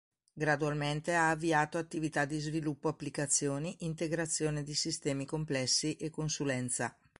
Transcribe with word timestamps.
Gradualmente 0.33 1.13
ha 1.13 1.29
avviato 1.29 1.77
attività 1.77 2.25
di 2.25 2.39
sviluppo 2.39 2.87
applicazioni, 2.87 3.75
integrazione 3.81 4.63
di 4.63 4.73
sistemi 4.73 5.25
complessi 5.27 5.93
e 5.97 6.09
consulenza. 6.09 6.97